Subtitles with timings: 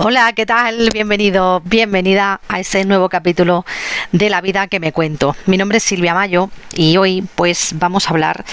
[0.00, 0.90] Hola, ¿qué tal?
[0.92, 3.66] Bienvenido, bienvenida a este nuevo capítulo
[4.12, 5.34] de la vida que me cuento.
[5.46, 8.44] Mi nombre es Silvia Mayo y hoy pues vamos a hablar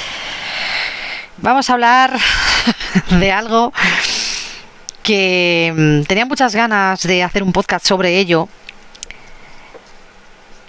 [1.37, 2.17] vamos a hablar
[3.19, 3.71] de algo
[5.03, 8.49] que mm, tenía muchas ganas de hacer un podcast sobre ello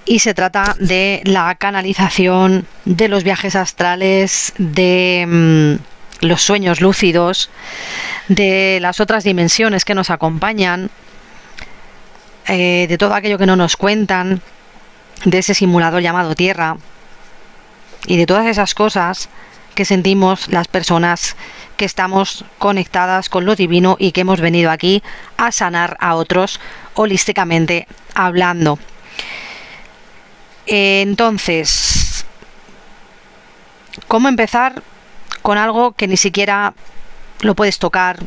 [0.04, 7.50] y se trata de la canalización de los viajes astrales, de mm, los sueños lúcidos,
[8.28, 10.90] de las otras dimensiones que nos acompañan,
[12.48, 14.40] eh, de todo aquello que no nos cuentan,
[15.24, 16.76] de ese simulador llamado Tierra
[18.07, 19.29] y de todas esas cosas
[19.74, 21.36] que sentimos las personas
[21.76, 25.02] que estamos conectadas con lo divino y que hemos venido aquí
[25.36, 26.60] a sanar a otros
[26.94, 28.79] holísticamente hablando.
[30.66, 32.24] Entonces,
[34.08, 34.83] ¿cómo empezar
[35.47, 36.75] con algo que ni siquiera
[37.42, 38.19] lo puedes tocar,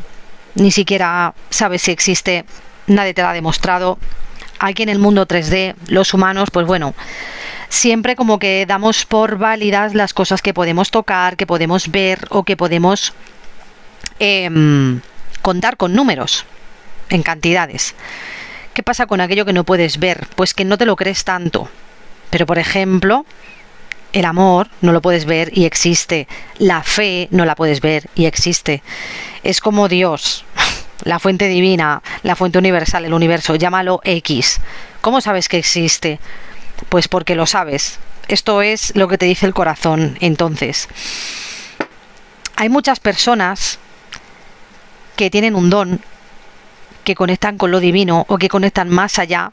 [0.54, 2.46] ni siquiera sabes si existe,
[2.86, 3.98] nadie te lo ha demostrado.
[4.58, 6.94] Aquí en el mundo 3D, los humanos, pues bueno,
[7.68, 12.42] siempre como que damos por válidas las cosas que podemos tocar, que podemos ver o
[12.42, 13.12] que podemos
[14.18, 15.02] em,
[15.42, 16.46] contar con números,
[17.10, 17.94] en cantidades.
[18.72, 20.26] ¿Qué pasa con aquello que no puedes ver?
[20.36, 21.68] Pues que no te lo crees tanto.
[22.30, 23.26] Pero por ejemplo,
[24.12, 26.26] el amor no lo puedes ver y existe.
[26.58, 28.82] La fe no la puedes ver y existe.
[29.42, 30.44] Es como Dios,
[31.04, 34.60] la fuente divina, la fuente universal, el universo, llámalo X.
[35.00, 36.18] ¿Cómo sabes que existe?
[36.88, 37.98] Pues porque lo sabes.
[38.28, 40.16] Esto es lo que te dice el corazón.
[40.20, 40.88] Entonces,
[42.56, 43.78] hay muchas personas
[45.16, 46.00] que tienen un don,
[47.04, 49.52] que conectan con lo divino o que conectan más allá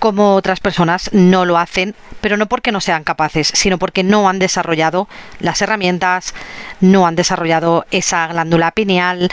[0.00, 4.28] como otras personas no lo hacen, pero no porque no sean capaces, sino porque no
[4.28, 6.34] han desarrollado las herramientas,
[6.80, 9.30] no han desarrollado esa glándula pineal,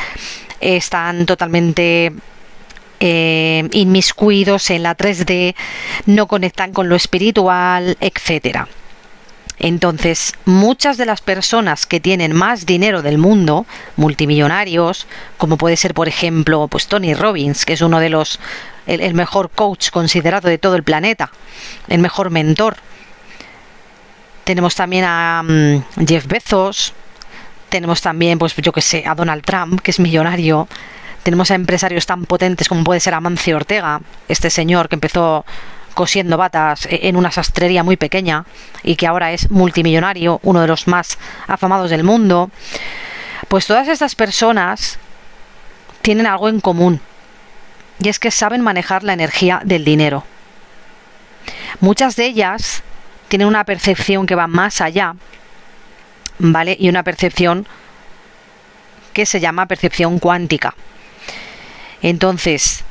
[0.60, 2.14] están totalmente
[3.00, 5.56] eh, inmiscuidos en la 3D,
[6.06, 8.68] no conectan con lo espiritual, etcétera.
[9.60, 15.08] Entonces, muchas de las personas que tienen más dinero del mundo, multimillonarios,
[15.38, 18.40] como puede ser, por ejemplo, pues Tony Robbins, que es uno de los
[18.86, 21.32] el, mejor coach considerado de todo el planeta,
[21.88, 22.78] el mejor mentor.
[24.44, 26.94] Tenemos también a mm, Jeff Bezos,
[27.70, 30.68] tenemos también, pues yo que sé, a Donald Trump, que es millonario.
[31.24, 35.46] Tenemos a empresarios tan potentes como puede ser Amancio Ortega, este señor que empezó
[35.98, 38.46] cosiendo batas e, en una sastrería muy pequeña
[38.84, 42.52] y que ahora es multimillonario, uno de los más afamados del mundo,
[43.48, 45.00] pues todas estas personas
[46.04, 47.02] tienen algo en común
[48.00, 50.24] y es que saben manejar la energía del dinero.
[51.80, 52.84] Muchas de ellas
[53.28, 55.16] tienen una percepción que va más allá,
[56.38, 56.78] ¿vale?
[56.80, 57.66] Y una percepción
[59.14, 60.76] que se llama percepción cuántica.
[62.04, 62.84] Entonces,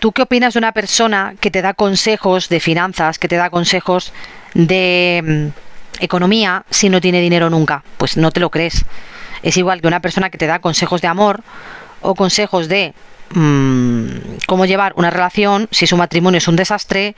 [0.00, 3.50] ¿Tú qué opinas de una persona que te da consejos de finanzas, que te da
[3.50, 4.14] consejos
[4.54, 7.84] de mm, economía si no tiene dinero nunca?
[7.98, 8.86] Pues no te lo crees.
[9.42, 11.42] Es igual que una persona que te da consejos de amor
[12.00, 12.94] o consejos de
[13.34, 14.06] mm,
[14.46, 17.14] cómo llevar una relación si su matrimonio es un desastre,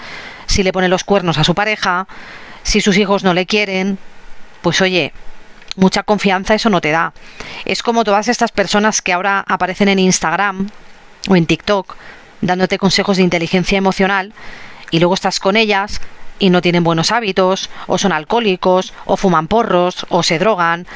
[0.46, 2.08] si le pone los cuernos a su pareja,
[2.64, 3.96] si sus hijos no le quieren.
[4.60, 5.12] Pues oye,
[5.76, 7.12] mucha confianza eso no te da.
[7.64, 10.68] Es como todas estas personas que ahora aparecen en Instagram
[11.28, 11.94] o en TikTok
[12.42, 14.34] dándote consejos de inteligencia emocional
[14.90, 16.00] y luego estás con ellas
[16.38, 20.86] y no tienen buenos hábitos, o son alcohólicos, o fuman porros, o se drogan,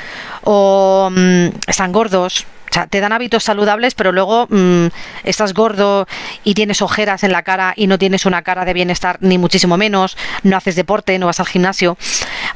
[0.42, 2.46] o mm, están gordos.
[2.68, 4.86] O sea, te dan hábitos saludables, pero luego mm,
[5.22, 6.08] estás gordo
[6.42, 9.76] y tienes ojeras en la cara y no tienes una cara de bienestar, ni muchísimo
[9.76, 11.96] menos, no haces deporte, no vas al gimnasio,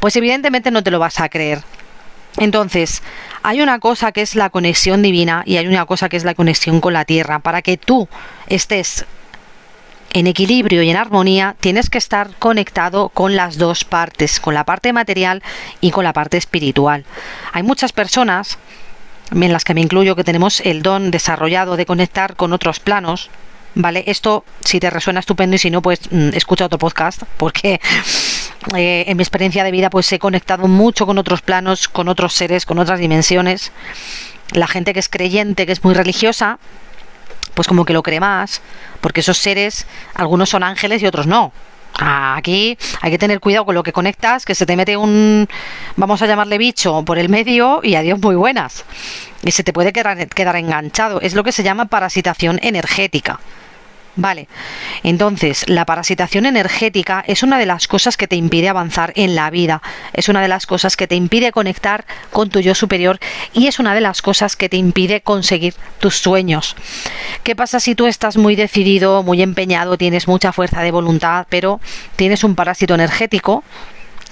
[0.01, 1.62] pues evidentemente no te lo vas a creer.
[2.37, 3.03] Entonces,
[3.43, 6.35] hay una cosa que es la conexión divina y hay una cosa que es la
[6.35, 7.41] conexión con la tierra.
[7.41, 8.09] Para que tú
[8.49, 9.05] estés
[10.13, 14.65] en equilibrio y en armonía, tienes que estar conectado con las dos partes, con la
[14.65, 15.43] parte material
[15.81, 17.05] y con la parte espiritual.
[17.53, 18.59] Hay muchas personas,
[19.31, 23.31] en las que me incluyo, que tenemos el don desarrollado de conectar con otros planos,
[23.75, 24.04] ¿vale?
[24.07, 27.81] Esto, si te resuena estupendo y si no, pues mm, escucha otro podcast, porque
[28.77, 32.34] eh, en mi experiencia de vida pues he conectado mucho con otros planos, con otros
[32.34, 33.72] seres, con otras dimensiones.
[34.53, 36.59] La gente que es creyente, que es muy religiosa,
[37.54, 38.60] pues como que lo cree más,
[39.01, 41.53] porque esos seres, algunos son ángeles y otros no.
[41.98, 45.48] Aquí hay que tener cuidado con lo que conectas, que se te mete un,
[45.97, 48.84] vamos a llamarle bicho, por el medio y adiós muy buenas.
[49.42, 51.21] Y se te puede quedar, quedar enganchado.
[51.21, 53.41] Es lo que se llama parasitación energética.
[54.16, 54.48] Vale,
[55.04, 59.51] entonces la parasitación energética es una de las cosas que te impide avanzar en la
[59.51, 63.21] vida, es una de las cosas que te impide conectar con tu yo superior
[63.53, 66.74] y es una de las cosas que te impide conseguir tus sueños.
[67.45, 71.80] ¿Qué pasa si tú estás muy decidido, muy empeñado, tienes mucha fuerza de voluntad, pero
[72.16, 73.63] tienes un parásito energético?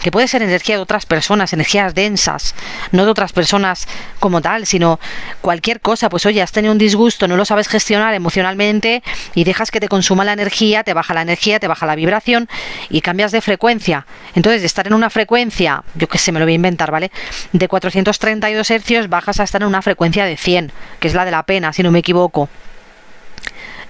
[0.02, 2.54] Que puede ser energía de otras personas, energías densas,
[2.92, 5.00] no de otras personas como tal, sino
[5.40, 9.02] cualquier cosa, pues oye, has tenido un disgusto, no lo sabes gestionar emocionalmente
[9.34, 12.48] y dejas que te consuma la energía, te baja la energía, te baja la vibración
[12.90, 14.06] y cambias de frecuencia.
[14.34, 17.10] Entonces, de estar en una frecuencia, yo que sé, me lo voy a inventar, ¿vale?
[17.52, 21.30] De 432 hercios bajas a estar en una frecuencia de 100, que es la de
[21.30, 22.48] la pena, si no me equivoco.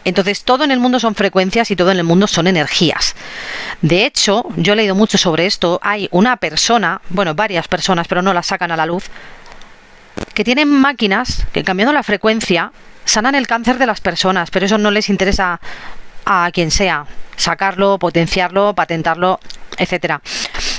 [0.08, 3.14] Entonces, todo en el mundo son frecuencias y todo en el mundo son energías.
[3.82, 5.78] De hecho, yo he leído mucho sobre esto.
[5.82, 9.04] Hay una persona, bueno, varias personas, pero no las sacan a la luz,
[10.32, 12.72] que tienen máquinas que cambiando la frecuencia
[13.04, 15.60] sanan el cáncer de las personas, pero eso no les interesa
[16.24, 17.04] a quien sea,
[17.36, 19.40] sacarlo, potenciarlo, patentarlo,
[19.76, 20.22] etcétera.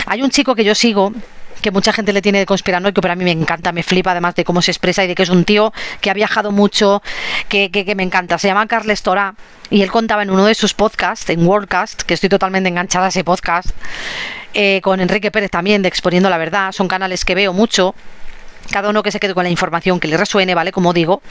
[0.08, 1.14] Hay un chico que yo sigo
[1.62, 4.36] que mucha gente le tiene de conspiranoico, que para mí me encanta, me flipa además
[4.36, 7.02] de cómo se expresa y de que es un tío que ha viajado mucho,
[7.48, 8.38] que, que, me encanta.
[8.38, 9.36] Se llama Carles Torá
[9.70, 13.10] y él contaba en uno de sus podcasts, en Worldcast, que estoy totalmente enganchada a
[13.10, 13.70] ese podcast,
[14.54, 17.94] eh, con Enrique Pérez también de Exponiendo la Verdad, son canales que veo mucho,
[18.72, 20.72] cada uno que se quede con la información que le resuene, ¿vale?
[20.72, 21.22] Como digo.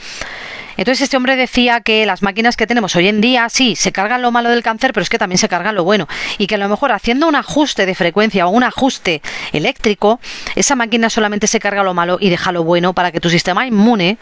[0.77, 4.21] Entonces este hombre decía que las máquinas que tenemos hoy en día, sí, se cargan
[4.21, 6.07] lo malo del cáncer, pero es que también se cargan lo bueno.
[6.37, 9.21] Y que a lo mejor haciendo un ajuste de frecuencia o un ajuste
[9.51, 10.19] eléctrico,
[10.55, 13.65] esa máquina solamente se carga lo malo y deja lo bueno para que tu sistema
[13.65, 14.17] inmune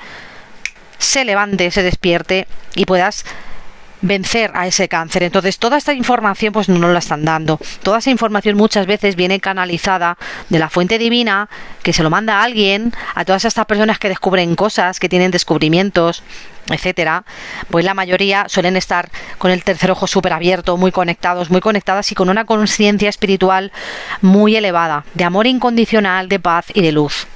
[0.97, 3.25] se levante, se despierte y puedas
[4.01, 5.23] vencer a ese cáncer.
[5.23, 7.59] Entonces, toda esta información pues no nos la están dando.
[7.83, 10.17] Toda esa información muchas veces viene canalizada
[10.49, 11.49] de la fuente divina
[11.83, 15.31] que se lo manda a alguien, a todas estas personas que descubren cosas, que tienen
[15.31, 16.23] descubrimientos,
[16.69, 17.23] etcétera,
[17.69, 22.11] pues la mayoría suelen estar con el tercer ojo súper abierto, muy conectados, muy conectadas
[22.11, 23.71] y con una conciencia espiritual
[24.21, 27.27] muy elevada, de amor incondicional, de paz y de luz.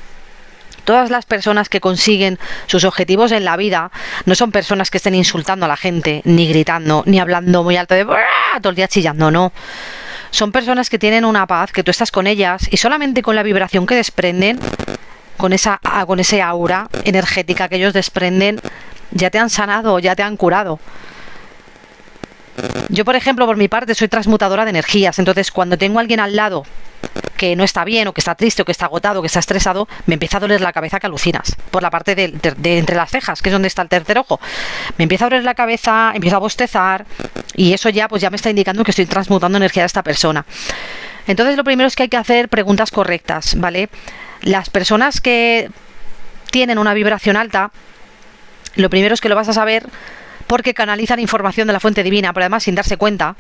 [0.86, 3.92] Todas las personas que consiguen sus objetivos en la vida
[4.26, 7.96] no son personas que estén insultando a la gente, ni gritando, ni hablando muy alto
[7.96, 9.52] de todo el día chillando, no.
[10.32, 13.44] Son personas que tienen una paz, que tú estás con ellas y solamente con la
[13.44, 14.60] vibración que desprenden,
[15.38, 18.62] con esa con ese aura energética que ellos desprenden,
[19.12, 20.80] ya te han sanado, ya te han curado.
[22.90, 25.18] Yo, por ejemplo, por mi parte, soy transmutadora de energías.
[25.20, 26.66] Entonces, cuando tengo a alguien al lado
[27.42, 29.88] que no está bien, o que está triste, o que está agotado, que está estresado,
[30.06, 31.56] me empieza a doler la cabeza que alucinas.
[31.72, 32.26] Por la parte de,
[32.78, 34.40] entre las cejas, que es donde está el tercer ojo.
[35.00, 37.08] Me empieza a doler la cabeza, empiezo a bostezar,
[37.56, 40.46] y eso ya, pues ya me está indicando que estoy transmutando energía de esta persona.
[41.26, 43.90] Entonces, lo primero es que hay que hacer preguntas correctas, ¿vale?
[44.42, 45.72] Las personas que
[46.52, 47.72] tienen una vibración alta,
[48.76, 49.88] lo primero es que lo vas a saber
[50.46, 53.36] porque canalizan información de la fuente divina, pero además sin darse cuenta,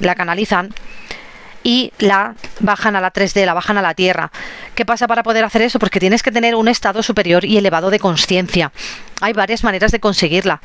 [0.00, 0.74] la canalizan
[1.64, 4.30] y la bajan a la 3D, la bajan a la Tierra.
[4.76, 5.80] ¿Qué pasa para poder hacer eso?
[5.80, 8.70] Porque tienes que tener un estado superior y elevado de conciencia.
[9.20, 10.60] Hay varias maneras de conseguirla.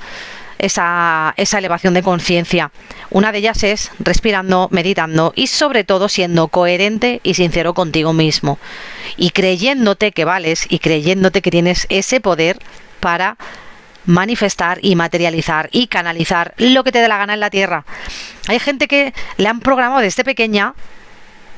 [0.60, 2.72] Esa, esa, elevación de conciencia.
[3.12, 8.60] Una de ellas es respirando, meditando y sobre todo siendo coherente y sincero contigo mismo.
[9.16, 12.60] Y creyéndote que vales y creyéndote que tienes ese poder
[13.00, 13.38] para
[14.06, 17.86] manifestar y materializar y canalizar lo que te dé la gana en la tierra.
[18.48, 20.74] Hay gente que le han programado desde pequeña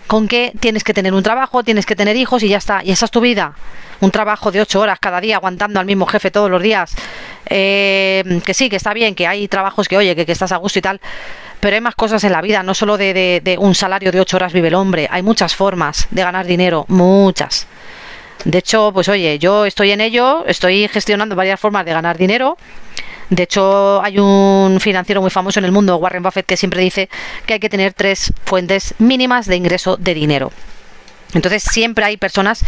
[0.08, 2.92] con que tienes que tener un trabajo, tienes que tener hijos y ya está, y
[2.92, 3.54] esa es tu vida.
[4.02, 6.94] Un trabajo de ocho horas cada día aguantando al mismo jefe todos los días.
[7.46, 10.80] Eh, que sí, que está bien, que hay trabajos que, oye, que, estás a gusto
[10.80, 11.00] y tal,
[11.62, 14.36] pero hay más cosas en la vida, no solo de, de un salario de ocho
[14.36, 17.68] horas vive el hombre, hay muchas formas de ganar dinero, muchas.
[18.46, 22.58] De hecho, pues oye, yo estoy en ello, estoy gestionando varias formas de ganar dinero.
[23.30, 27.10] De hecho, hay un financiero muy famoso en el mundo, Warren Buffett, que siempre dice
[27.46, 30.52] que hay que tener tres fuentes mínimas de ingreso de dinero.
[31.34, 32.66] Entonces, siempre hay personas,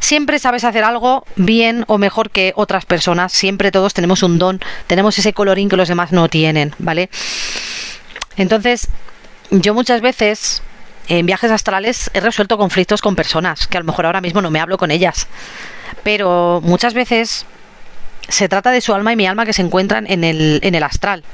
[0.00, 3.32] siempre sabes hacer algo bien o mejor que otras personas.
[3.32, 7.08] Siempre todos tenemos un don, tenemos ese colorín que los demás no tienen, ¿vale?
[8.36, 8.88] Entonces,
[9.50, 10.62] yo muchas veces
[11.08, 14.50] en viajes astrales he resuelto conflictos con personas que a lo mejor ahora mismo no
[14.50, 15.26] me hablo con ellas.
[16.02, 17.46] Pero muchas veces
[18.28, 20.82] se trata de su alma y mi alma que se encuentran en el, en el
[20.82, 21.24] astral.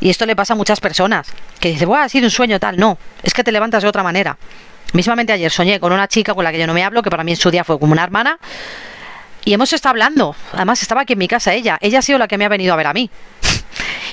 [0.00, 1.28] Y esto le pasa a muchas personas.
[1.60, 2.76] Que dicen, bueno, ha sido un sueño tal.
[2.76, 4.36] No, es que te levantas de otra manera.
[4.92, 7.24] Mismamente ayer soñé con una chica con la que yo no me hablo, que para
[7.24, 8.38] mí en su día fue como una hermana.
[9.44, 10.34] Y hemos estado hablando.
[10.52, 11.78] Además, estaba aquí en mi casa ella.
[11.80, 13.10] Ella ha sido la que me ha venido a ver a mí.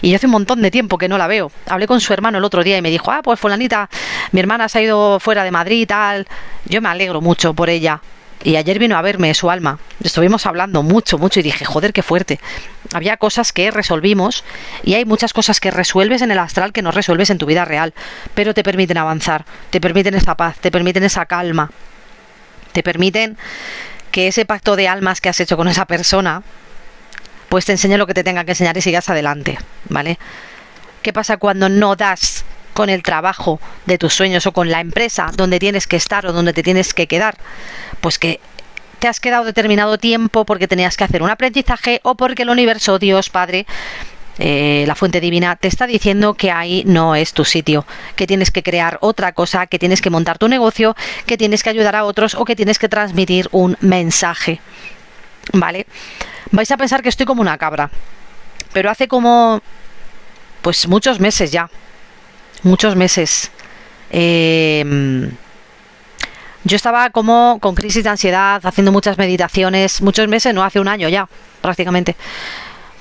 [0.01, 1.51] Y yo hace un montón de tiempo que no la veo.
[1.68, 3.89] Hablé con su hermano el otro día y me dijo, ah, pues fulanita,
[4.32, 6.27] mi hermana se ha ido fuera de Madrid y tal.
[6.65, 8.01] Yo me alegro mucho por ella.
[8.44, 9.77] Y ayer vino a verme su alma.
[10.03, 12.39] Estuvimos hablando mucho, mucho y dije, joder, qué fuerte.
[12.94, 14.44] Había cosas que resolvimos
[14.84, 17.65] y hay muchas cosas que resuelves en el astral que no resuelves en tu vida
[17.65, 17.94] real,
[18.34, 21.72] pero te permiten avanzar, te permiten esa paz, te permiten esa calma,
[22.72, 23.38] te permiten
[24.10, 26.41] que ese pacto de almas que has hecho con esa persona,
[27.51, 30.17] pues te enseñe lo que te tenga que enseñar y sigas adelante, ¿vale?
[31.01, 35.31] ¿Qué pasa cuando no das con el trabajo de tus sueños o con la empresa
[35.36, 37.36] donde tienes que estar o donde te tienes que quedar?
[38.00, 38.39] Pues que
[39.00, 43.00] te has quedado determinado tiempo porque tenías que hacer un aprendizaje o porque el universo,
[43.00, 43.65] Dios, Padre,
[44.39, 48.50] eh, la fuente divina te está diciendo que ahí no es tu sitio, que tienes
[48.50, 52.05] que crear otra cosa, que tienes que montar tu negocio, que tienes que ayudar a
[52.05, 54.62] otros o que tienes que transmitir un mensaje.
[55.53, 55.86] ¿Vale?
[56.51, 57.89] Vais a pensar que estoy como una cabra,
[58.74, 59.62] pero hace como
[60.62, 61.70] pues muchos meses ya,
[62.63, 63.51] muchos meses.
[64.12, 65.29] Eh,
[66.63, 70.88] yo estaba como con crisis de ansiedad, haciendo muchas meditaciones, muchos meses, no hace un
[70.88, 71.27] año ya,
[71.62, 72.15] prácticamente.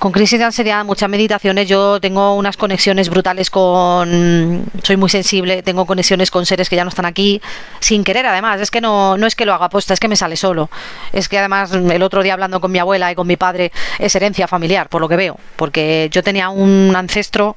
[0.01, 4.65] Con crisis de ansiedad, muchas meditaciones, yo tengo unas conexiones brutales con...
[4.81, 7.39] Soy muy sensible, tengo conexiones con seres que ya no están aquí,
[7.79, 10.15] sin querer además, es que no, no es que lo haga aposta, es que me
[10.15, 10.71] sale solo.
[11.13, 14.15] Es que además el otro día hablando con mi abuela y con mi padre es
[14.15, 17.55] herencia familiar, por lo que veo, porque yo tenía un ancestro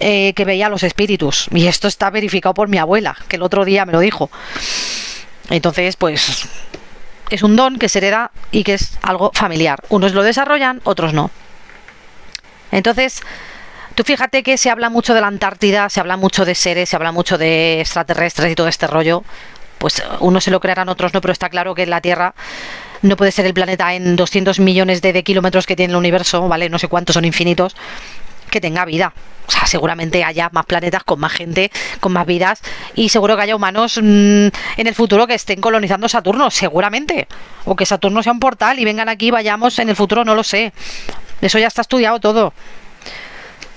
[0.00, 1.48] eh, que veía los espíritus.
[1.52, 4.30] Y esto está verificado por mi abuela, que el otro día me lo dijo.
[5.50, 6.48] Entonces, pues
[7.28, 9.82] es un don que se hereda y que es algo familiar.
[9.90, 11.30] Unos lo desarrollan, otros no.
[12.72, 13.22] Entonces,
[13.94, 16.96] tú fíjate que se habla mucho de la Antártida, se habla mucho de seres, se
[16.96, 19.22] habla mucho de extraterrestres y todo este rollo.
[19.78, 22.34] Pues unos se lo creerán, otros no, pero está claro que la Tierra
[23.02, 26.48] no puede ser el planeta en 200 millones de, de kilómetros que tiene el universo,
[26.48, 26.68] ¿vale?
[26.68, 27.76] No sé cuántos son infinitos
[28.52, 29.12] que tenga vida.
[29.48, 32.62] O sea, seguramente haya más planetas con más gente, con más vidas
[32.94, 37.26] y seguro que haya humanos mm, en el futuro que estén colonizando Saturno, seguramente.
[37.64, 40.36] O que Saturno sea un portal y vengan aquí y vayamos en el futuro, no
[40.36, 40.72] lo sé.
[41.42, 42.54] Eso ya está estudiado todo.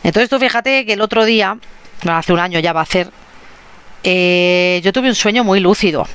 [0.04, 1.58] Entonces tú fíjate que el otro día,
[2.08, 3.10] hace un año ya va a ser,
[4.04, 6.08] eh, yo tuve un sueño muy lúcido.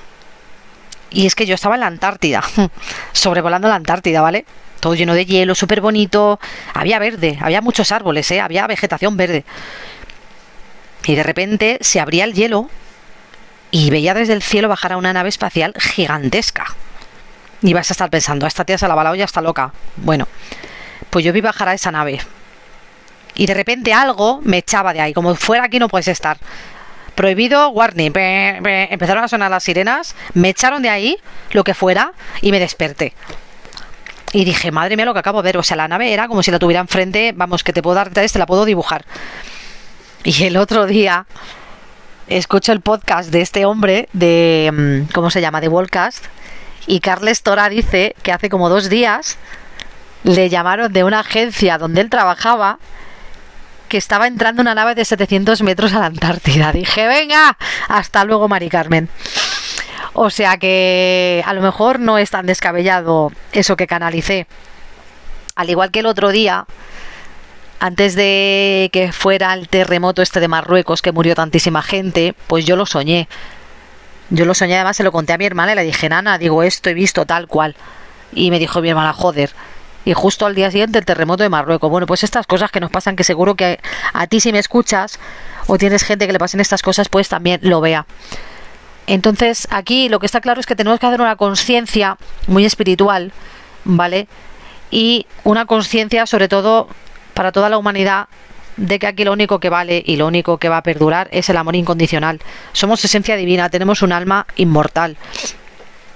[1.10, 2.42] Y es que yo estaba en la Antártida,
[3.12, 4.46] sobrevolando la Antártida, ¿vale?
[4.80, 6.40] todo lleno de hielo, súper bonito.
[6.74, 8.40] Había verde, había muchos árboles, ¿eh?
[8.40, 9.44] había vegetación verde.
[11.04, 12.68] Y de repente se abría el hielo
[13.70, 16.64] y veía desde el cielo bajar a una nave espacial gigantesca.
[17.62, 19.72] Y vas a estar pensando, esta tía se la va la olla, está loca.
[19.96, 20.26] Bueno,
[21.10, 22.20] pues yo vi bajar a esa nave.
[23.34, 26.38] Y de repente algo me echaba de ahí, como fuera aquí no puedes estar.
[27.14, 28.12] Prohibido, warning.
[28.14, 31.18] Empezaron a sonar las sirenas, me echaron de ahí,
[31.52, 33.12] lo que fuera, y me desperté.
[34.32, 35.58] Y dije, madre mía, lo que acabo de ver.
[35.58, 37.32] O sea, la nave era como si la tuviera enfrente.
[37.34, 39.04] Vamos, que te puedo dar te la puedo dibujar.
[40.22, 41.26] Y el otro día
[42.28, 44.70] escucho el podcast de este hombre, de.
[44.72, 45.60] Mm, ¿Cómo se llama?
[45.60, 46.26] De Wallcast.
[46.86, 49.36] Y Carles Tora dice que hace como dos días
[50.24, 52.78] le llamaron de una agencia donde él trabajaba
[53.88, 56.72] que estaba entrando una nave de 700 metros a la Antártida.
[56.72, 57.56] Dije, venga,
[57.88, 59.08] hasta luego, Mari Carmen.
[60.12, 64.46] O sea que a lo mejor no es tan descabellado eso que canalicé.
[65.56, 66.66] Al igual que el otro día,
[67.80, 72.76] antes de que fuera el terremoto este de Marruecos, que murió tantísima gente, pues yo
[72.76, 73.28] lo soñé.
[74.30, 76.62] Yo lo soñé, además se lo conté a mi hermana y le dije, Nana, digo
[76.62, 77.74] esto, he visto tal cual.
[78.32, 79.50] Y me dijo mi hermana, joder.
[80.04, 81.90] Y justo al día siguiente el terremoto de Marruecos.
[81.90, 83.78] Bueno, pues estas cosas que nos pasan, que seguro que
[84.12, 85.18] a ti si me escuchas
[85.66, 88.06] o tienes gente que le pasen estas cosas, pues también lo vea.
[89.06, 92.16] Entonces, aquí lo que está claro es que tenemos que hacer una conciencia
[92.46, 93.32] muy espiritual,
[93.84, 94.28] ¿vale?
[94.90, 96.88] Y una conciencia, sobre todo,
[97.34, 98.28] para toda la humanidad,
[98.76, 101.48] de que aquí lo único que vale y lo único que va a perdurar es
[101.48, 102.40] el amor incondicional.
[102.72, 105.16] Somos esencia divina, tenemos un alma inmortal.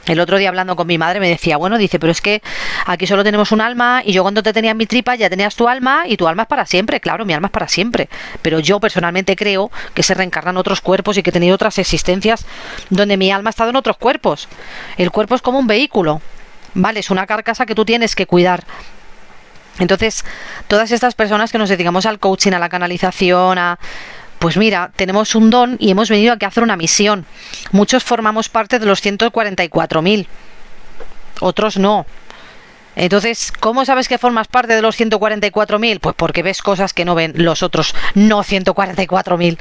[0.07, 2.43] El otro día hablando con mi madre me decía, bueno, dice, pero es que
[2.87, 5.57] aquí solo tenemos un alma y yo cuando te tenía en mi tripa ya tenías
[5.57, 8.09] tu alma y tu alma es para siempre, claro, mi alma es para siempre.
[8.43, 12.45] Pero yo personalmente creo que se reencarnan otros cuerpos y que he tenido otras existencias
[12.91, 14.49] donde mi alma ha estado en otros cuerpos.
[14.99, 16.21] El cuerpo es como un vehículo,
[16.75, 17.01] ¿vale?
[17.01, 18.65] Es una carcasa que tú tienes que cuidar.
[19.79, 20.25] Entonces,
[20.69, 23.79] todas estas personas que nos dedicamos al coaching, a la canalización, a
[24.45, 27.25] pues mira, tenemos un don y hemos venido aquí a hacer una misión.
[27.73, 30.27] Muchos formamos parte de los 144.000,
[31.41, 32.05] otros no.
[32.95, 35.99] Entonces, ¿cómo sabes que formas parte de los 144.000?
[35.99, 39.57] Pues porque ves cosas que no ven los otros no 144.000.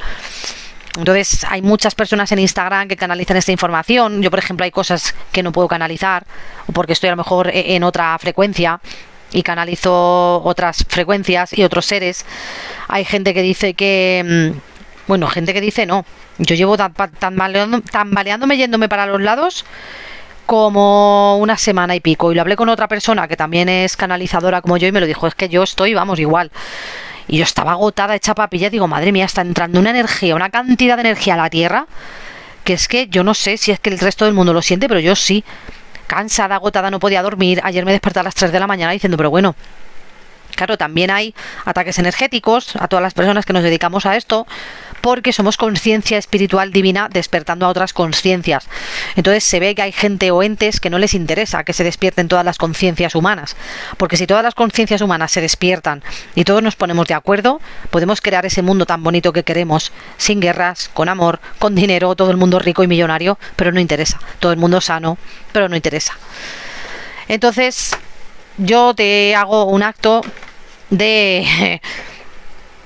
[0.98, 4.22] Entonces, hay muchas personas en Instagram que canalizan esta información.
[4.22, 6.25] Yo, por ejemplo, hay cosas que no puedo canalizar,
[6.74, 8.82] porque estoy a lo mejor e-, en otra frecuencia
[9.32, 12.25] y canalizo otras frecuencias y otros seres.
[12.90, 14.73] Hay gente que dice que mm,
[15.08, 16.06] bueno, gente que dice no.
[16.38, 19.66] Yo llevo tan, tambaleándome yéndome para los lados
[20.46, 22.32] como una semana y pico.
[22.32, 25.06] Y lo hablé con otra persona que también es canalizadora como yo y me lo
[25.06, 26.52] dijo, es que yo estoy, vamos, igual.
[27.28, 30.96] Y yo estaba agotada, hecha papilla, digo, madre mía, está entrando una energía, una cantidad
[30.96, 31.88] de energía a la Tierra,
[32.64, 34.88] que es que yo no sé si es que el resto del mundo lo siente,
[34.88, 35.44] pero yo sí.
[36.08, 37.62] Cansada, agotada, no podía dormir.
[37.64, 39.56] Ayer me desperté a las 3 de la mañana diciendo, pero bueno,
[40.56, 41.34] Claro, también hay
[41.66, 44.48] ataques energéticos a todas las personas que nos dedicamos a esto,
[45.04, 48.70] porque somos conciencia espiritual divina despertando a otras conciencias.
[49.18, 52.30] Entonces se ve que hay gente o entes que no les interesa que se despierten
[52.30, 53.58] todas las conciencias humanas,
[53.98, 56.02] porque si todas las conciencias humanas se despiertan
[56.36, 60.40] y todos nos ponemos de acuerdo, podemos crear ese mundo tan bonito que queremos, sin
[60.40, 64.54] guerras, con amor, con dinero, todo el mundo rico y millonario, pero no interesa, todo
[64.54, 65.18] el mundo sano,
[65.52, 66.14] pero no interesa.
[67.28, 67.92] Entonces,
[68.58, 70.22] yo te hago un acto
[70.90, 71.82] de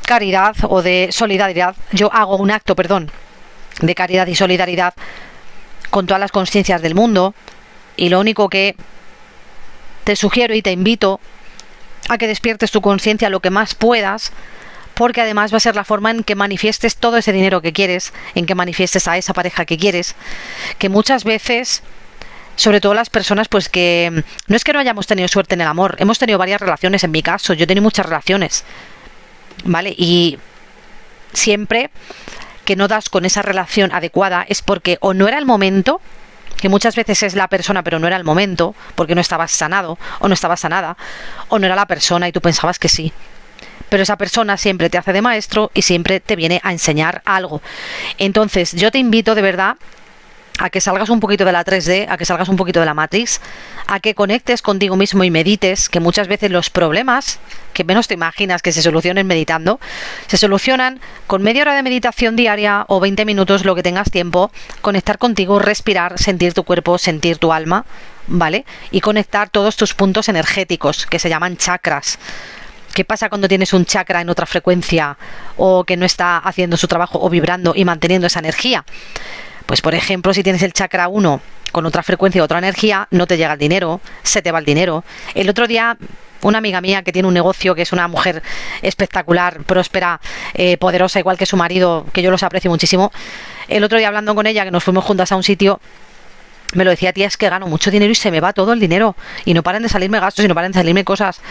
[0.07, 3.11] caridad o de solidaridad, yo hago un acto, perdón,
[3.81, 4.93] de caridad y solidaridad
[5.89, 7.35] con todas las conciencias del mundo
[7.97, 8.77] y lo único que
[10.05, 11.19] te sugiero y te invito
[12.07, 14.31] a que despiertes tu conciencia lo que más puedas
[14.93, 18.13] porque además va a ser la forma en que manifiestes todo ese dinero que quieres,
[18.33, 20.15] en que manifiestes a esa pareja que quieres,
[20.79, 21.83] que muchas veces
[22.55, 25.67] sobre todo las personas pues que no es que no hayamos tenido suerte en el
[25.67, 28.63] amor, hemos tenido varias relaciones en mi caso, yo he tenido muchas relaciones,
[29.63, 29.93] ¿vale?
[29.97, 30.37] Y
[31.33, 31.89] siempre
[32.65, 36.01] que no das con esa relación adecuada es porque o no era el momento,
[36.57, 39.97] que muchas veces es la persona pero no era el momento, porque no estabas sanado
[40.19, 40.97] o no estabas sanada,
[41.47, 43.13] o no era la persona y tú pensabas que sí.
[43.89, 47.61] Pero esa persona siempre te hace de maestro y siempre te viene a enseñar algo.
[48.17, 49.77] Entonces yo te invito de verdad
[50.57, 52.93] a que salgas un poquito de la 3D, a que salgas un poquito de la
[52.93, 53.41] Matrix,
[53.87, 57.39] a que conectes contigo mismo y medites, que muchas veces los problemas
[57.73, 59.79] que menos te imaginas que se solucionen meditando,
[60.27, 64.51] se solucionan con media hora de meditación diaria o 20 minutos, lo que tengas tiempo,
[64.81, 67.85] conectar contigo, respirar, sentir tu cuerpo, sentir tu alma,
[68.25, 68.65] ¿vale?
[68.91, 72.17] Y conectar todos tus puntos energéticos, que se llaman chakras.
[72.93, 75.17] ¿Qué pasa cuando tienes un chakra en otra frecuencia
[75.55, 78.85] o que no está haciendo su trabajo o vibrando y manteniendo esa energía?
[79.67, 83.37] Pues por ejemplo, si tienes el chakra 1 con otra frecuencia, otra energía, no te
[83.37, 85.03] llega el dinero, se te va el dinero.
[85.35, 85.97] El otro día
[86.41, 88.41] una amiga mía que tiene un negocio, que es una mujer
[88.81, 90.21] espectacular, próspera,
[90.53, 93.11] eh, poderosa, igual que su marido, que yo los aprecio muchísimo.
[93.67, 95.79] El otro día hablando con ella, que nos fuimos juntas a un sitio,
[96.73, 98.79] me lo decía, tía, es que gano mucho dinero y se me va todo el
[98.79, 99.15] dinero.
[99.45, 101.41] Y no paran de salirme gastos y no paran de salirme cosas.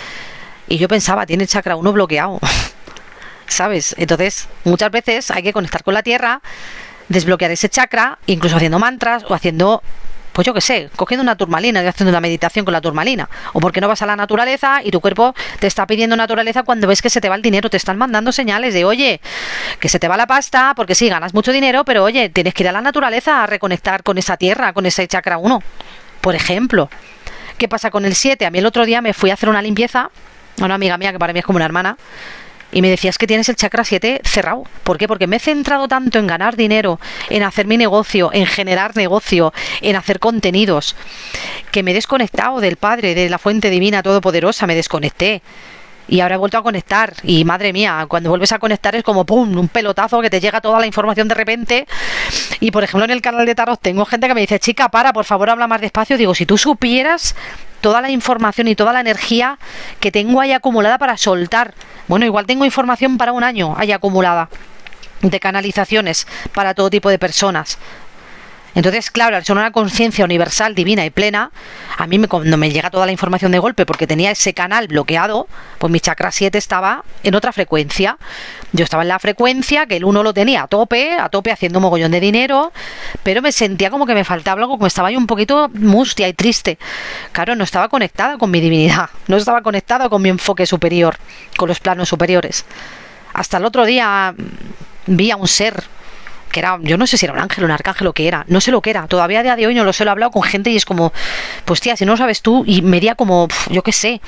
[0.68, 2.38] Y yo pensaba, tiene el chakra 1 bloqueado.
[3.48, 3.94] ¿Sabes?
[3.98, 6.40] Entonces, muchas veces hay que conectar con la tierra
[7.08, 9.82] desbloquear ese chakra, incluso haciendo mantras o haciendo
[10.36, 13.26] pues yo qué sé, cogiendo una turmalina y haciendo una meditación con la turmalina.
[13.54, 16.86] O porque no vas a la naturaleza y tu cuerpo te está pidiendo naturaleza cuando
[16.86, 19.22] ves que se te va el dinero, te están mandando señales de, oye,
[19.80, 22.64] que se te va la pasta, porque sí, ganas mucho dinero, pero oye, tienes que
[22.64, 25.62] ir a la naturaleza a reconectar con esa tierra, con ese chakra 1.
[26.20, 26.90] Por ejemplo,
[27.56, 28.44] ¿qué pasa con el 7?
[28.44, 30.10] A mí el otro día me fui a hacer una limpieza,
[30.60, 31.96] a una amiga mía que para mí es como una hermana,
[32.72, 34.64] y me decías que tienes el chakra 7 cerrado.
[34.83, 35.09] ¿Por qué?
[35.09, 37.00] Porque me he centrado tanto en ganar dinero,
[37.31, 40.96] en hacer mi negocio, en generar negocio, en hacer contenidos,
[41.70, 45.42] que me he desconectado del Padre, de la fuente divina todopoderosa, me desconecté.
[46.08, 47.14] Y ahora he vuelto a conectar.
[47.22, 49.56] Y madre mía, cuando vuelves a conectar es como ¡pum!
[49.56, 51.86] un pelotazo que te llega toda la información de repente.
[52.60, 55.12] Y por ejemplo, en el canal de Tarot tengo gente que me dice, chica, para,
[55.12, 56.16] por favor, habla más despacio.
[56.16, 57.34] Digo, si tú supieras
[57.80, 59.58] toda la información y toda la energía
[60.00, 61.74] que tengo ahí acumulada para soltar.
[62.08, 64.48] Bueno, igual tengo información para un año ahí acumulada
[65.22, 67.78] de canalizaciones para todo tipo de personas.
[68.76, 71.50] Entonces, claro, al ser una conciencia universal, divina y plena,
[71.96, 74.86] a mí me, cuando me llega toda la información de golpe porque tenía ese canal
[74.86, 78.18] bloqueado, pues mi chakra 7 estaba en otra frecuencia.
[78.72, 81.80] Yo estaba en la frecuencia que el 1 lo tenía a tope, a tope haciendo
[81.80, 82.70] mogollón de dinero,
[83.22, 86.34] pero me sentía como que me faltaba algo, como estaba yo un poquito mustia y
[86.34, 86.78] triste.
[87.32, 91.16] Claro, no estaba conectada con mi divinidad, no estaba conectada con mi enfoque superior,
[91.56, 92.66] con los planos superiores.
[93.32, 95.82] Hasta el otro día mm, vi a un ser
[96.50, 98.44] que era, yo no sé si era un ángel o un arcángel o qué era,
[98.48, 100.12] no sé lo que era, todavía a día de hoy no lo sé, lo he
[100.12, 101.12] hablado con gente y es como,
[101.64, 104.20] pues tía, si no lo sabes tú, y medía como, yo qué sé,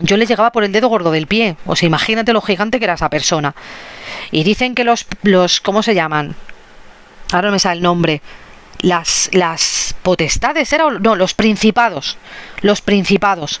[0.00, 2.84] yo le llegaba por el dedo gordo del pie, o sea, imagínate lo gigante que
[2.84, 3.54] era esa persona.
[4.30, 6.34] Y dicen que los, los ¿cómo se llaman?
[7.32, 8.20] Ahora no me sale el nombre.
[8.80, 12.18] Las, las potestades, era, no, los principados,
[12.62, 13.60] los principados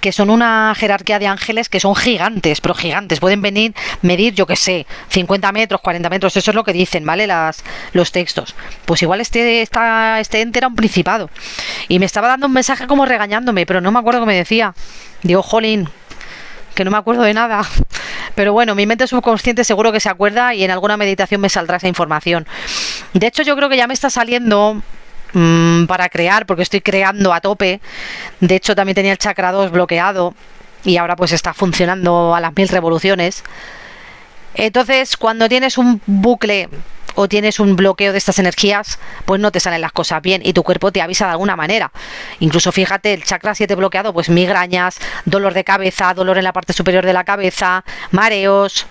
[0.00, 4.46] que son una jerarquía de ángeles que son gigantes, pero gigantes, pueden venir, medir, yo
[4.46, 7.26] que sé, 50 metros, 40 metros, eso es lo que dicen, ¿vale?
[7.26, 8.54] Las, los textos.
[8.84, 11.30] Pues igual este, esta, este ente era un principado.
[11.88, 14.74] Y me estaba dando un mensaje como regañándome, pero no me acuerdo qué me decía.
[15.22, 15.88] Digo, jolín,
[16.74, 17.62] que no me acuerdo de nada.
[18.36, 21.78] Pero bueno, mi mente subconsciente seguro que se acuerda y en alguna meditación me saldrá
[21.78, 22.46] esa información.
[23.14, 24.80] De hecho, yo creo que ya me está saliendo
[25.32, 27.80] mm, para crear, porque estoy creando a tope.
[28.40, 30.34] De hecho, también tenía el chakra 2 bloqueado
[30.84, 33.42] y ahora pues está funcionando a las mil revoluciones.
[34.54, 36.68] Entonces, cuando tienes un bucle
[37.14, 40.52] o tienes un bloqueo de estas energías, pues no te salen las cosas bien y
[40.52, 41.90] tu cuerpo te avisa de alguna manera.
[42.40, 46.72] Incluso fíjate, el chakra 7 bloqueado, pues migrañas, dolor de cabeza, dolor en la parte
[46.72, 48.86] superior de la cabeza, mareos,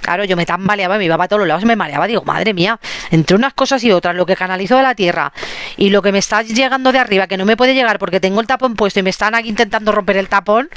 [0.00, 2.80] Claro, yo me tambaleaba, me iba para todos los lados, me mareaba, digo, madre mía,
[3.10, 5.32] entre unas cosas y otras, lo que canalizo de la tierra
[5.76, 8.40] y lo que me está llegando de arriba, que no me puede llegar porque tengo
[8.40, 10.70] el tapón puesto y me están aquí intentando romper el tapón,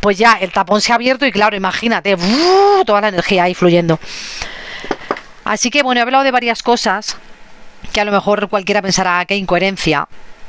[0.00, 2.16] pues ya el tapón se ha abierto y claro, imagínate,
[2.84, 3.98] toda la energía ahí fluyendo.
[5.44, 7.16] Así que bueno, he hablado de varias cosas
[7.92, 10.08] que a lo mejor cualquiera pensará que incoherencia,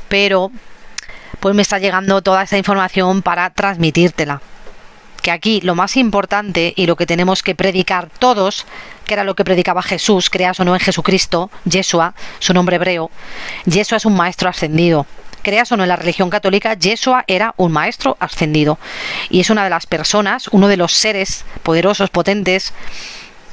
[0.09, 0.51] pero
[1.39, 4.41] pues me está llegando toda esta información para transmitírtela
[5.21, 8.65] que aquí lo más importante y lo que tenemos que predicar todos,
[9.05, 13.11] que era lo que predicaba Jesús, creas o no en Jesucristo, Yeshua, su nombre hebreo,
[13.65, 15.05] Yeshua es un maestro ascendido.
[15.41, 18.77] Creas o no en la religión católica, Yeshua era un maestro ascendido.
[19.29, 22.73] Y es una de las personas, uno de los seres poderosos, potentes,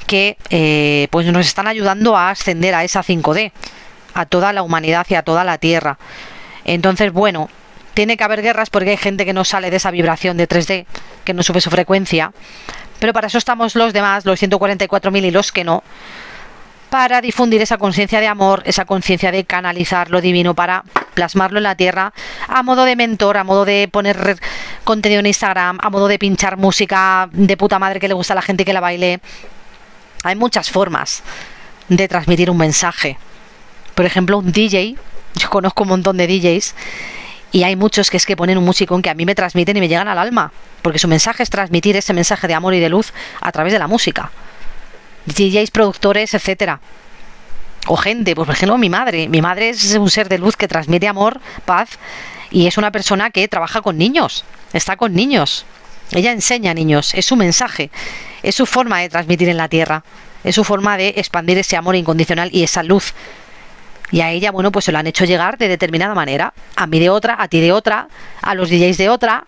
[0.05, 3.51] que eh, pues nos están ayudando a ascender a esa 5D,
[4.13, 5.97] a toda la humanidad y a toda la Tierra.
[6.65, 7.49] Entonces, bueno,
[7.97, 10.85] tiene que haber guerras porque hay gente que no sale de esa vibración de 3D,
[11.25, 12.31] que no sube su frecuencia.
[12.99, 15.83] Pero para eso estamos los demás, los 144.000 y los que no,
[16.91, 20.83] para difundir esa conciencia de amor, esa conciencia de canalizar lo divino para
[21.15, 22.13] plasmarlo en la tierra
[22.47, 24.37] a modo de mentor, a modo de poner
[24.83, 28.35] contenido en Instagram, a modo de pinchar música de puta madre que le gusta a
[28.35, 29.21] la gente que la baile.
[30.21, 31.23] Hay muchas formas
[31.89, 33.17] de transmitir un mensaje.
[33.95, 34.97] Por ejemplo, un DJ,
[35.33, 36.75] yo conozco un montón de DJs
[37.51, 39.79] y hay muchos que es que ponen un músico que a mí me transmiten y
[39.79, 42.89] me llegan al alma, porque su mensaje es transmitir ese mensaje de amor y de
[42.89, 44.31] luz a través de la música.
[45.25, 46.79] DJs, productores, etcétera.
[47.87, 49.29] O gente, pues por ejemplo mi madre.
[49.29, 51.89] Mi madre es un ser de luz que transmite amor, paz,
[52.51, 55.65] y es una persona que trabaja con niños, está con niños.
[56.11, 57.91] Ella enseña a niños, es su mensaje,
[58.43, 60.03] es su forma de transmitir en la tierra,
[60.43, 63.13] es su forma de expandir ese amor incondicional y esa luz
[64.11, 66.53] y a ella, bueno, pues se lo han hecho llegar de determinada manera.
[66.75, 68.07] A mí de otra, a ti de otra,
[68.41, 69.43] a los DJs de otra,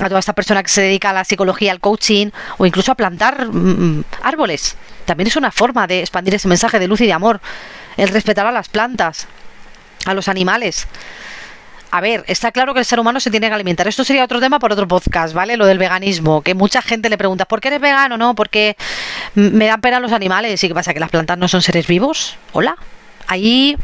[0.00, 2.94] a toda esta persona que se dedica a la psicología, al coaching o incluso a
[2.94, 4.76] plantar mm, mm, árboles.
[5.04, 7.40] También es una forma de expandir ese mensaje de luz y de amor.
[7.96, 9.28] El respetar a las plantas,
[10.06, 10.88] a los animales.
[11.90, 13.86] A ver, está claro que el ser humano se tiene que alimentar.
[13.86, 15.56] Esto sería otro tema por otro podcast, ¿vale?
[15.56, 18.16] Lo del veganismo, que mucha gente le pregunta, ¿por qué eres vegano?
[18.16, 18.76] No, porque
[19.34, 20.64] me dan pena los animales.
[20.64, 20.92] ¿Y qué pasa?
[20.92, 22.36] ¿Que las plantas no son seres vivos?
[22.52, 22.76] Hola
[23.26, 23.76] ahí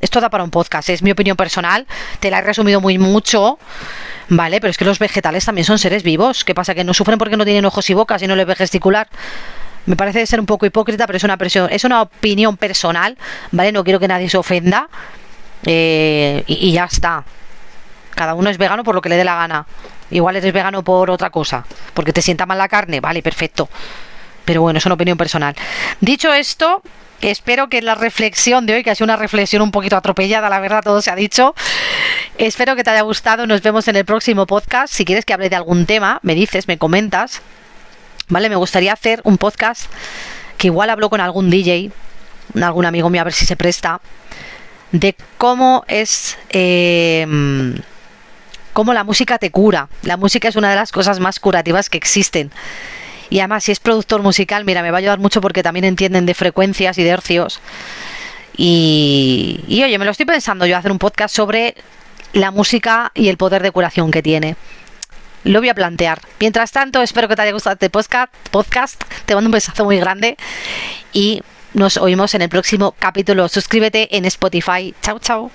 [0.00, 1.86] esto da para un podcast, es mi opinión personal,
[2.20, 3.58] te la he resumido muy mucho,
[4.28, 4.60] ¿vale?
[4.60, 6.44] Pero es que los vegetales también son seres vivos.
[6.44, 6.74] ¿Qué pasa?
[6.74, 9.08] Que no sufren porque no tienen ojos y bocas y no les ve gesticular.
[9.86, 11.38] Me parece ser un poco hipócrita, pero es una,
[11.70, 13.16] es una opinión personal,
[13.52, 13.72] ¿vale?
[13.72, 14.88] No quiero que nadie se ofenda
[15.64, 17.24] eh, y, y ya está.
[18.14, 19.66] Cada uno es vegano por lo que le dé la gana.
[20.10, 23.68] Igual eres vegano por otra cosa, porque te sienta mal la carne, vale, perfecto.
[24.44, 25.54] Pero bueno, es una opinión personal.
[26.00, 26.82] Dicho esto,
[27.30, 30.60] espero que la reflexión de hoy, que ha sido una reflexión un poquito atropellada, la
[30.60, 31.54] verdad, todo se ha dicho.
[32.38, 33.46] Espero que te haya gustado.
[33.46, 34.92] Nos vemos en el próximo podcast.
[34.92, 37.42] Si quieres que hable de algún tema, me dices, me comentas.
[38.28, 39.90] Vale, me gustaría hacer un podcast
[40.58, 41.90] que igual hablo con algún DJ,
[42.60, 44.00] algún amigo mío, a ver si se presta,
[44.92, 46.36] de cómo es.
[46.50, 47.26] Eh,
[48.76, 49.88] cómo la música te cura.
[50.02, 52.50] La música es una de las cosas más curativas que existen.
[53.30, 56.26] Y además, si es productor musical, mira, me va a ayudar mucho porque también entienden
[56.26, 57.60] de frecuencias y de hercios.
[58.56, 61.74] Y, oye, me lo estoy pensando yo hacer un podcast sobre
[62.32, 64.56] la música y el poder de curación que tiene.
[65.44, 66.20] Lo voy a plantear.
[66.40, 68.32] Mientras tanto, espero que te haya gustado este podcast.
[68.50, 69.02] podcast.
[69.26, 70.36] Te mando un besazo muy grande
[71.12, 71.42] y
[71.74, 73.48] nos oímos en el próximo capítulo.
[73.48, 74.94] Suscríbete en Spotify.
[75.02, 75.44] Chao, chao.